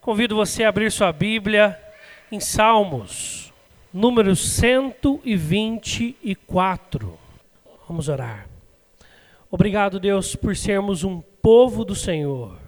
[0.00, 1.78] Convido você a abrir sua Bíblia
[2.32, 3.52] em Salmos,
[3.92, 7.18] número 124.
[7.86, 8.48] Vamos orar.
[9.50, 12.58] Obrigado, Deus, por sermos um povo do Senhor.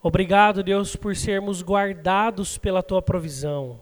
[0.00, 3.80] Obrigado, Deus, por sermos guardados pela tua provisão,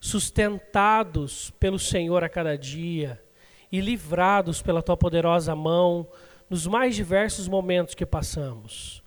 [0.00, 3.22] sustentados pelo Senhor a cada dia
[3.70, 6.08] e livrados pela tua poderosa mão
[6.48, 9.02] nos mais diversos momentos que passamos.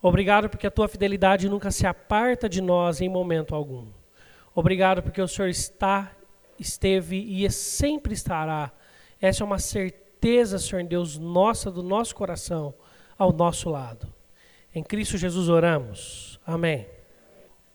[0.00, 3.88] Obrigado porque a tua fidelidade nunca se aparta de nós em momento algum.
[4.54, 6.12] Obrigado porque o Senhor está,
[6.58, 8.70] esteve e sempre estará.
[9.20, 12.72] Essa é uma certeza, Senhor Deus, nossa, do nosso coração,
[13.18, 14.12] ao nosso lado.
[14.74, 16.38] Em Cristo Jesus oramos.
[16.46, 16.86] Amém.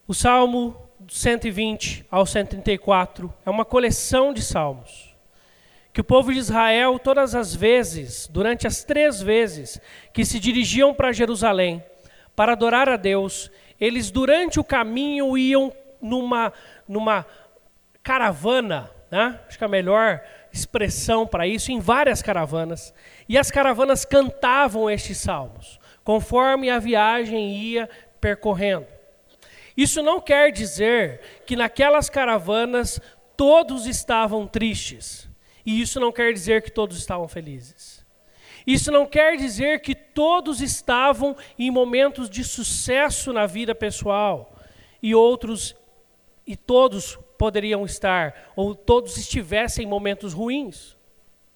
[0.07, 0.77] O Salmo
[1.09, 5.13] 120 ao 134 é uma coleção de salmos
[5.93, 9.79] que o povo de Israel, todas as vezes, durante as três vezes
[10.11, 11.83] que se dirigiam para Jerusalém,
[12.35, 16.53] para adorar a Deus, eles durante o caminho iam numa,
[16.87, 17.25] numa
[18.01, 19.39] caravana, né?
[19.47, 20.21] acho que a melhor
[20.51, 22.93] expressão para isso, em várias caravanas,
[23.27, 27.89] e as caravanas cantavam estes salmos, conforme a viagem ia
[28.21, 28.85] percorrendo.
[29.75, 33.01] Isso não quer dizer que naquelas caravanas
[33.35, 35.27] todos estavam tristes,
[35.65, 38.02] e isso não quer dizer que todos estavam felizes.
[38.65, 44.55] Isso não quer dizer que todos estavam em momentos de sucesso na vida pessoal
[45.01, 45.75] e outros
[46.45, 50.97] e todos poderiam estar ou todos estivessem em momentos ruins.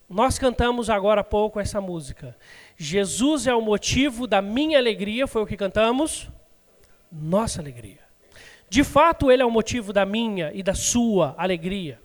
[0.10, 2.36] Nós cantamos agora há pouco essa música.
[2.78, 6.30] Jesus é o motivo da minha alegria, foi o que cantamos?
[7.12, 8.00] Nossa alegria.
[8.70, 12.02] De fato, ele é o motivo da minha e da sua alegria.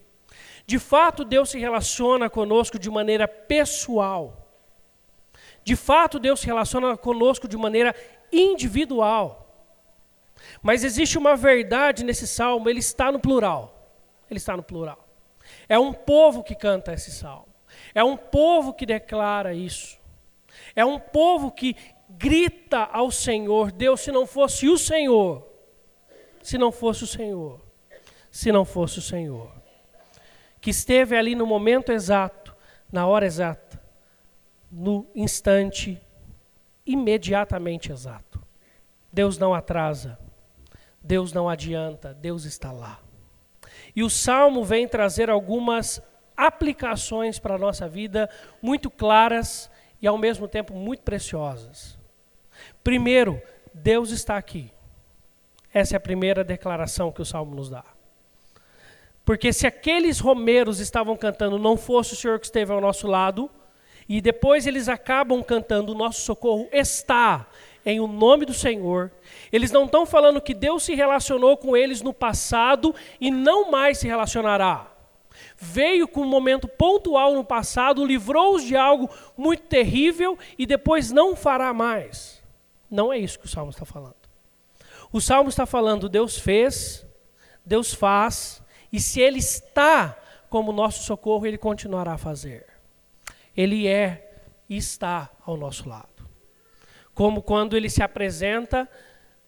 [0.67, 4.41] De fato, Deus se relaciona conosco de maneira pessoal.
[5.64, 7.94] De fato, Deus se relaciona conosco de maneira
[8.32, 9.38] individual.
[10.60, 13.90] Mas existe uma verdade nesse salmo, ele está no plural.
[14.28, 15.06] Ele está no plural.
[15.68, 17.48] É um povo que canta esse salmo.
[17.94, 19.98] É um povo que declara isso.
[20.74, 21.77] É um povo que
[22.08, 25.46] grita ao Senhor: Deus, se não fosse o Senhor,
[26.42, 27.61] se não fosse o Senhor,
[28.30, 29.50] se não fosse o Senhor,
[30.61, 32.55] que esteve ali no momento exato,
[32.90, 33.81] na hora exata
[34.72, 36.00] no instante
[36.86, 38.42] imediatamente exato.
[39.12, 40.18] Deus não atrasa,
[41.02, 42.98] Deus não adianta, Deus está lá.
[43.94, 46.00] E o salmo vem trazer algumas
[46.34, 48.30] aplicações para a nossa vida
[48.62, 51.98] muito claras e ao mesmo tempo muito preciosas.
[52.82, 53.40] Primeiro,
[53.74, 54.72] Deus está aqui.
[55.72, 57.84] Essa é a primeira declaração que o salmo nos dá.
[59.24, 63.50] Porque se aqueles romeiros estavam cantando, não fosse o Senhor que esteve ao nosso lado,
[64.08, 67.46] e depois eles acabam cantando: o nosso socorro está
[67.85, 69.11] em o nome do Senhor.
[69.51, 73.98] Eles não estão falando que Deus se relacionou com eles no passado e não mais
[73.98, 74.89] se relacionará.
[75.57, 81.35] Veio com um momento pontual no passado, livrou-os de algo muito terrível e depois não
[81.35, 82.42] fará mais.
[82.91, 84.14] Não é isso que o Salmo está falando.
[85.12, 87.07] O Salmo está falando: Deus fez,
[87.64, 88.62] Deus faz,
[88.92, 90.17] e se Ele está
[90.48, 92.71] como nosso socorro, Ele continuará a fazer.
[93.57, 96.29] Ele é e está ao nosso lado.
[97.14, 98.89] Como quando ele se apresenta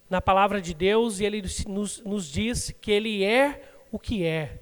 [0.09, 4.60] na palavra de Deus e ele nos, nos diz que ele é o que é.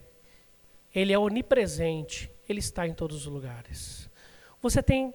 [0.94, 4.08] Ele é onipresente, ele está em todos os lugares.
[4.60, 5.12] Você tem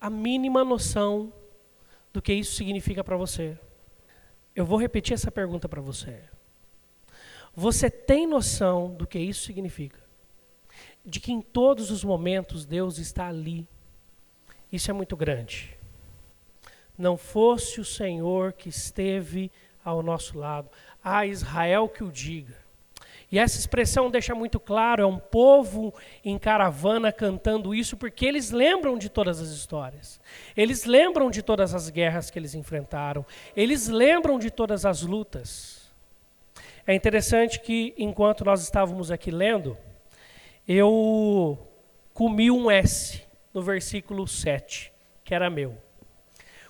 [0.00, 1.32] a mínima noção
[2.12, 3.58] do que isso significa para você?
[4.54, 6.20] Eu vou repetir essa pergunta para você.
[7.54, 10.09] Você tem noção do que isso significa?
[11.04, 13.66] De que em todos os momentos Deus está ali.
[14.72, 15.76] Isso é muito grande.
[16.96, 19.50] Não fosse o Senhor que esteve
[19.84, 20.68] ao nosso lado,
[21.02, 22.56] a Israel que o diga.
[23.32, 25.94] E essa expressão deixa muito claro, é um povo
[26.24, 30.20] em caravana cantando isso, porque eles lembram de todas as histórias.
[30.56, 33.24] Eles lembram de todas as guerras que eles enfrentaram.
[33.56, 35.88] Eles lembram de todas as lutas.
[36.84, 39.78] É interessante que, enquanto nós estávamos aqui lendo,
[40.66, 41.58] eu
[42.12, 43.22] comi um S
[43.52, 44.92] no versículo 7,
[45.24, 45.76] que era meu.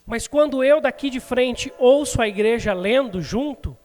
[0.06, 3.76] Mas quando eu daqui de frente ouço a igreja lendo junto,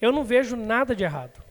[0.00, 1.42] eu não vejo nada de errado.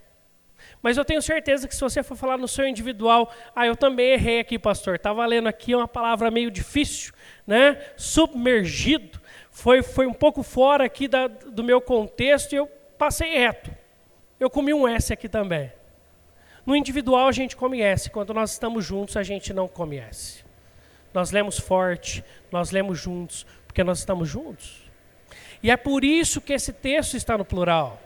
[0.81, 4.11] Mas eu tenho certeza que se você for falar no seu individual, ah, eu também
[4.11, 4.95] errei aqui, pastor.
[4.95, 7.13] Estava lendo aqui uma palavra meio difícil,
[7.47, 7.81] né?
[7.95, 9.19] Submergido.
[9.49, 12.67] Foi, foi um pouco fora aqui da, do meu contexto e eu
[12.97, 13.71] passei reto.
[14.39, 15.71] Eu comi um S aqui também.
[16.65, 20.43] No individual a gente come S, quando nós estamos juntos a gente não come S.
[21.13, 24.83] Nós lemos forte, nós lemos juntos, porque nós estamos juntos.
[25.61, 28.01] E é por isso que esse texto está no plural.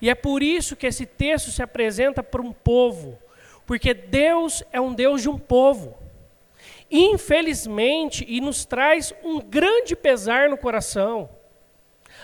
[0.00, 3.18] E é por isso que esse texto se apresenta para um povo,
[3.66, 5.96] porque Deus é um Deus de um povo.
[6.90, 11.28] Infelizmente, e nos traz um grande pesar no coração,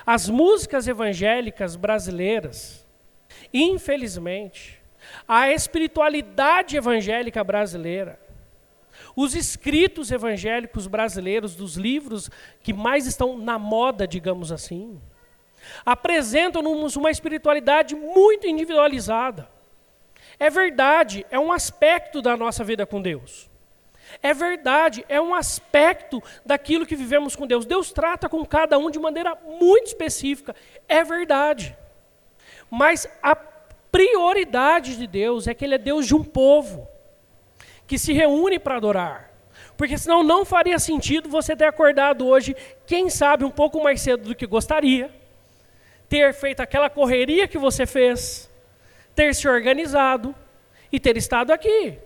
[0.06, 2.86] as músicas evangélicas brasileiras,
[3.52, 4.79] infelizmente,
[5.26, 8.20] a espiritualidade evangélica brasileira,
[9.16, 12.30] os escritos evangélicos brasileiros, dos livros
[12.62, 15.00] que mais estão na moda, digamos assim,
[15.84, 19.48] apresentam-nos uma espiritualidade muito individualizada.
[20.38, 23.50] É verdade, é um aspecto da nossa vida com Deus.
[24.22, 27.64] É verdade, é um aspecto daquilo que vivemos com Deus.
[27.64, 30.56] Deus trata com cada um de maneira muito específica.
[30.88, 31.76] É verdade.
[32.70, 33.36] Mas a
[33.90, 36.88] prioridade de Deus é que Ele é Deus de um povo
[37.86, 39.30] que se reúne para adorar.
[39.76, 42.54] Porque senão não faria sentido você ter acordado hoje,
[42.86, 45.10] quem sabe, um pouco mais cedo do que gostaria,
[46.08, 48.50] ter feito aquela correria que você fez,
[49.14, 50.34] ter se organizado
[50.92, 51.98] e ter estado aqui.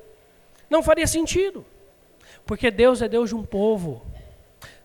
[0.70, 1.66] Não faria sentido.
[2.46, 4.06] Porque Deus é Deus de um povo.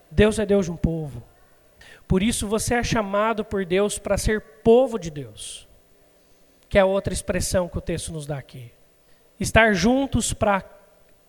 [0.10, 1.24] Deus é Deus de um povo.
[2.08, 5.69] Por isso você é chamado por Deus para ser povo de Deus.
[6.70, 8.72] Que é outra expressão que o texto nos dá aqui.
[9.40, 10.64] Estar juntos para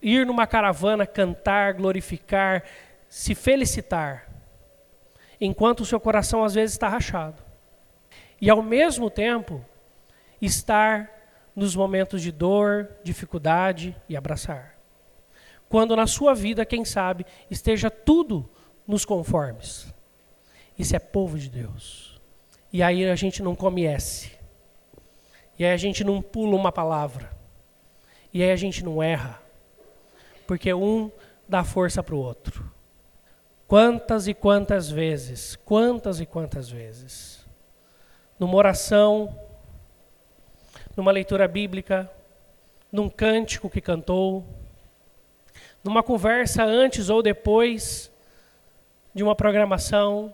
[0.00, 2.62] ir numa caravana, cantar, glorificar,
[3.08, 4.28] se felicitar,
[5.40, 7.42] enquanto o seu coração às vezes está rachado.
[8.40, 9.64] E ao mesmo tempo,
[10.40, 11.10] estar
[11.56, 14.80] nos momentos de dor, dificuldade e abraçar
[15.70, 18.50] quando na sua vida, quem sabe, esteja tudo
[18.84, 19.86] nos conformes.
[20.76, 22.20] Isso é povo de Deus.
[22.72, 24.32] E aí a gente não come S.
[25.60, 27.30] E aí a gente não pula uma palavra.
[28.32, 29.42] E aí a gente não erra.
[30.46, 31.12] Porque um
[31.46, 32.72] dá força para o outro.
[33.68, 37.46] Quantas e quantas vezes, quantas e quantas vezes,
[38.38, 39.38] numa oração,
[40.96, 42.10] numa leitura bíblica,
[42.90, 44.46] num cântico que cantou,
[45.84, 48.10] numa conversa antes ou depois
[49.14, 50.32] de uma programação,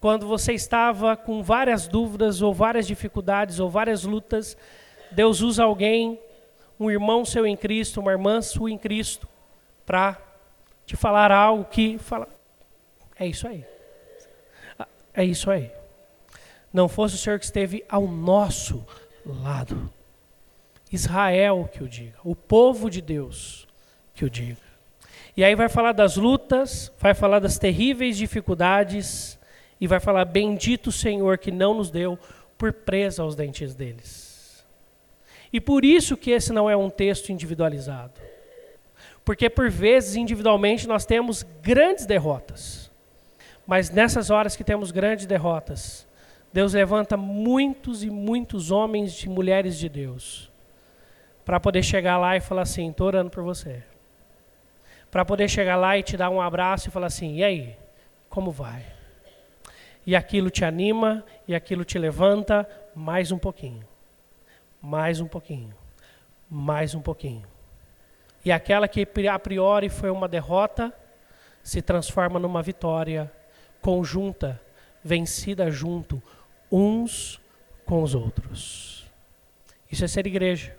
[0.00, 4.56] quando você estava com várias dúvidas ou várias dificuldades ou várias lutas,
[5.12, 6.18] Deus usa alguém,
[6.78, 9.28] um irmão seu em Cristo, uma irmã sua em Cristo,
[9.84, 10.16] para
[10.86, 12.26] te falar algo que fala,
[13.18, 13.64] é isso aí.
[15.12, 15.70] É isso aí.
[16.72, 18.84] Não fosse o Senhor que esteve ao nosso
[19.26, 19.92] lado.
[20.90, 23.68] Israel que o diga, o povo de Deus
[24.14, 24.58] que o diga.
[25.36, 29.38] E aí vai falar das lutas, vai falar das terríveis dificuldades
[29.80, 32.18] e vai falar: Bendito o Senhor que não nos deu
[32.58, 34.64] por presa aos dentes deles.
[35.52, 38.20] E por isso que esse não é um texto individualizado.
[39.24, 42.90] Porque por vezes, individualmente, nós temos grandes derrotas.
[43.66, 46.06] Mas nessas horas que temos grandes derrotas,
[46.52, 50.50] Deus levanta muitos e muitos homens e mulheres de Deus
[51.44, 53.82] para poder chegar lá e falar assim: estou orando por você
[55.10, 57.76] para poder chegar lá e te dar um abraço e falar assim: e aí,
[58.28, 58.84] como vai?
[60.06, 63.86] E aquilo te anima, e aquilo te levanta mais um pouquinho,
[64.80, 65.74] mais um pouquinho,
[66.48, 67.46] mais um pouquinho.
[68.44, 70.92] E aquela que a priori foi uma derrota
[71.62, 73.30] se transforma numa vitória
[73.80, 74.60] conjunta,
[75.02, 76.22] vencida junto,
[76.70, 77.40] uns
[77.84, 79.06] com os outros.
[79.90, 80.76] Isso é ser igreja.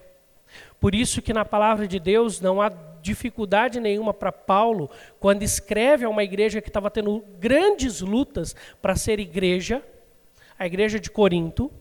[0.79, 2.69] Por isso que na palavra de Deus não há
[3.01, 4.89] dificuldade nenhuma para Paulo
[5.19, 9.83] quando escreve a uma igreja que estava tendo grandes lutas para ser igreja,
[10.57, 11.71] a igreja de Corinto.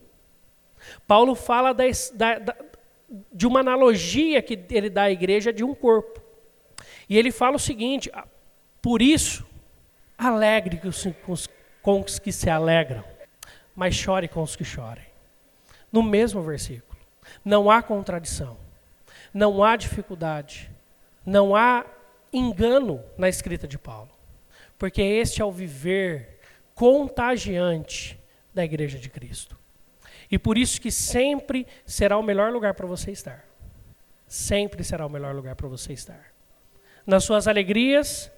[1.06, 1.84] Paulo fala da,
[2.14, 2.56] da,
[3.32, 6.20] de uma analogia que ele dá à igreja de um corpo.
[7.08, 8.26] E ele fala o seguinte: ah,
[8.80, 9.46] por isso,
[10.16, 11.48] alegre com os,
[11.82, 13.04] com os que se alegram,
[13.74, 15.04] mas chore com os que chorem.
[15.92, 16.98] No mesmo versículo.
[17.44, 18.56] Não há contradição,
[19.32, 20.70] não há dificuldade,
[21.24, 21.84] não há
[22.32, 24.10] engano na escrita de Paulo,
[24.78, 26.38] porque este é o viver
[26.74, 28.18] contagiante
[28.54, 29.58] da igreja de Cristo.
[30.30, 33.44] E por isso que sempre será o melhor lugar para você estar.
[34.26, 36.32] Sempre será o melhor lugar para você estar.
[37.04, 38.30] Nas suas alegrias,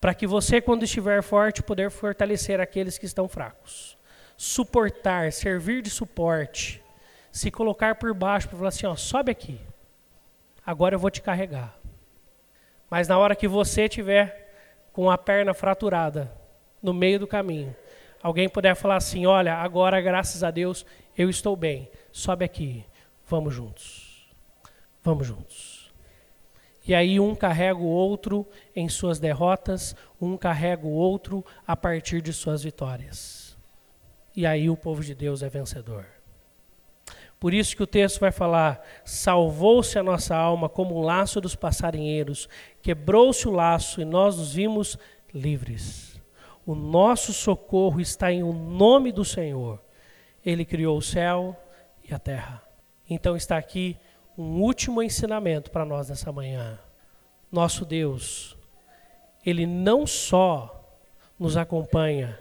[0.00, 3.98] para que você, quando estiver forte, poder fortalecer aqueles que estão fracos.
[4.36, 6.82] Suportar, servir de suporte,
[7.30, 9.60] se colocar por baixo para falar assim, ó, sobe aqui.
[10.64, 11.78] Agora eu vou te carregar.
[12.90, 14.46] Mas na hora que você tiver
[14.92, 16.32] com a perna fraturada
[16.82, 17.74] no meio do caminho,
[18.22, 22.84] alguém puder falar assim: Olha, agora graças a Deus eu estou bem, sobe aqui,
[23.26, 24.28] vamos juntos.
[25.02, 25.92] Vamos juntos.
[26.86, 32.20] E aí um carrega o outro em suas derrotas, um carrega o outro a partir
[32.20, 33.56] de suas vitórias.
[34.34, 36.15] E aí o povo de Deus é vencedor.
[37.38, 41.54] Por isso que o texto vai falar: salvou-se a nossa alma como um laço dos
[41.54, 42.48] passarinheiros,
[42.82, 44.98] quebrou-se o laço e nós nos vimos
[45.32, 46.20] livres.
[46.64, 49.80] O nosso socorro está em o nome do Senhor.
[50.44, 51.56] Ele criou o céu
[52.08, 52.62] e a terra.
[53.08, 53.96] Então está aqui
[54.36, 56.78] um último ensinamento para nós nessa manhã.
[57.50, 58.56] Nosso Deus,
[59.44, 60.72] Ele não só
[61.38, 62.38] nos acompanha,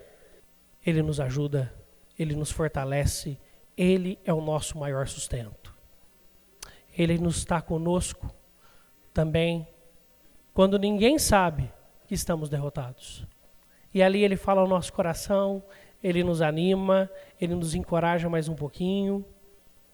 [0.86, 1.72] Ele nos ajuda,
[2.18, 3.38] Ele nos fortalece,
[3.78, 5.74] Ele é o nosso maior sustento.
[6.98, 8.34] Ele nos está conosco
[9.14, 9.68] também
[10.54, 11.72] quando ninguém sabe
[12.08, 13.28] que estamos derrotados.
[13.94, 15.64] E ali Ele fala ao nosso coração,
[16.02, 19.26] Ele nos anima, Ele nos encoraja mais um pouquinho.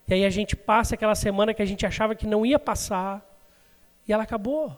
[0.07, 3.25] E aí a gente passa aquela semana que a gente achava que não ia passar,
[4.07, 4.77] e ela acabou.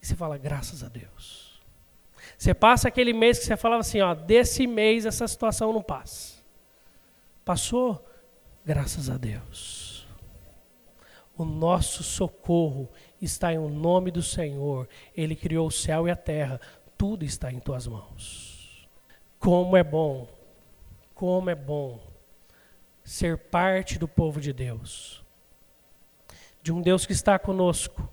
[0.00, 1.60] E você fala, graças a Deus.
[2.36, 6.42] Você passa aquele mês que você falava assim, ó, desse mês essa situação não passa.
[7.44, 8.07] Passou?
[8.68, 10.06] Graças a Deus.
[11.34, 12.86] O nosso socorro
[13.18, 14.86] está em o nome do Senhor.
[15.16, 16.60] Ele criou o céu e a terra.
[16.94, 18.86] Tudo está em tuas mãos.
[19.38, 20.28] Como é bom,
[21.14, 21.98] como é bom
[23.02, 25.24] ser parte do povo de Deus.
[26.62, 28.06] De um Deus que está conosco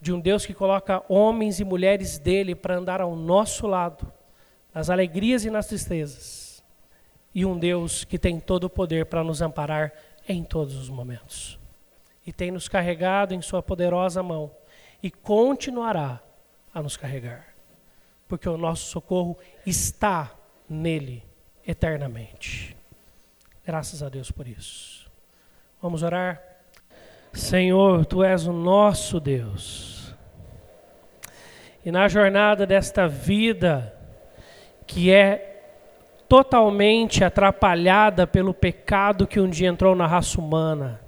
[0.00, 4.12] de um Deus que coloca homens e mulheres dele para andar ao nosso lado,
[4.74, 6.45] nas alegrias e nas tristezas,
[7.36, 9.92] e um Deus que tem todo o poder para nos amparar
[10.26, 11.60] em todos os momentos.
[12.26, 14.50] E tem nos carregado em Sua poderosa mão,
[15.02, 16.18] e continuará
[16.72, 17.48] a nos carregar,
[18.26, 20.34] porque o nosso socorro está
[20.66, 21.22] nele
[21.66, 22.74] eternamente.
[23.66, 25.12] Graças a Deus por isso.
[25.82, 26.42] Vamos orar?
[27.34, 30.14] Senhor, tu és o nosso Deus.
[31.84, 33.94] E na jornada desta vida,
[34.86, 35.55] que é
[36.28, 41.00] totalmente atrapalhada pelo pecado que um dia entrou na raça humana,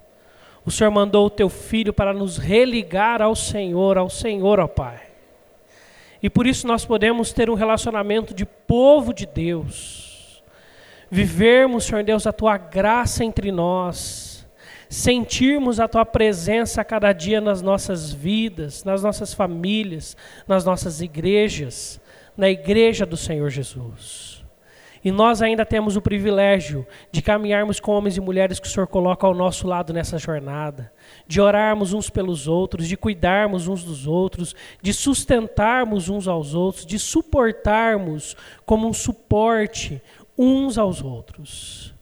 [0.64, 5.00] o Senhor mandou o teu filho para nos religar ao Senhor, ao Senhor, ó Pai.
[6.22, 10.42] E por isso nós podemos ter um relacionamento de povo de Deus,
[11.10, 14.28] vivermos, Senhor Deus, a tua graça entre nós
[14.88, 21.00] sentirmos a tua presença a cada dia nas nossas vidas, nas nossas famílias, nas nossas
[21.00, 22.00] igrejas,
[22.37, 24.38] na igreja do Senhor Jesus.
[25.05, 28.87] E nós ainda temos o privilégio de caminharmos com homens e mulheres que o Senhor
[28.87, 30.93] coloca ao nosso lado nessa jornada,
[31.26, 36.85] de orarmos uns pelos outros, de cuidarmos uns dos outros, de sustentarmos uns aos outros,
[36.85, 38.37] de suportarmos
[38.67, 40.02] como um suporte
[40.37, 41.98] uns aos outros.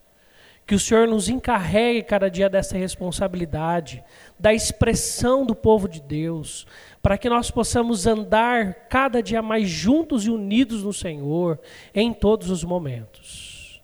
[0.66, 4.02] Que o Senhor nos encarregue cada dia dessa responsabilidade,
[4.36, 6.66] da expressão do povo de Deus,
[7.00, 11.60] para que nós possamos andar cada dia mais juntos e unidos no Senhor
[11.94, 13.80] em todos os momentos.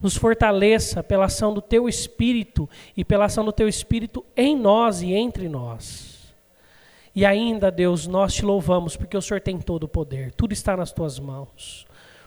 [0.00, 5.02] Nos fortaleça pela ação do Teu Espírito e pela ação do Teu Espírito em nós
[5.02, 6.34] e entre nós.
[7.14, 10.74] E ainda, Deus, nós te louvamos porque o Senhor tem todo o poder, tudo está
[10.74, 11.86] nas Tuas mãos.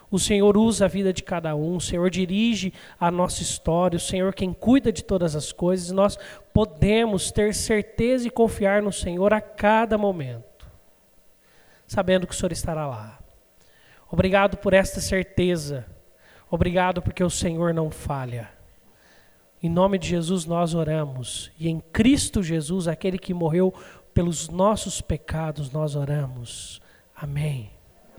[0.09, 3.99] O Senhor usa a vida de cada um, o Senhor dirige a nossa história, o
[3.99, 5.91] Senhor quem cuida de todas as coisas.
[5.91, 6.17] Nós
[6.53, 10.65] podemos ter certeza e confiar no Senhor a cada momento,
[11.85, 13.19] sabendo que o Senhor estará lá.
[14.09, 15.85] Obrigado por esta certeza.
[16.49, 18.49] Obrigado porque o Senhor não falha.
[19.61, 21.51] Em nome de Jesus nós oramos.
[21.59, 23.73] E em Cristo Jesus, aquele que morreu
[24.13, 26.81] pelos nossos pecados, nós oramos.
[27.13, 27.76] Amém.